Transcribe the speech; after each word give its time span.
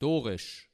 Dorisch 0.00 0.68